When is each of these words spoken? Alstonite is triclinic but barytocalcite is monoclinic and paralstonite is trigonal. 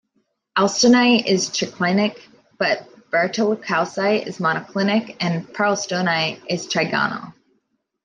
Alstonite 0.57 1.27
is 1.27 1.51
triclinic 1.51 2.19
but 2.57 2.89
barytocalcite 3.11 4.25
is 4.25 4.39
monoclinic 4.39 5.15
and 5.19 5.47
paralstonite 5.47 6.41
is 6.49 6.65
trigonal. 6.67 7.35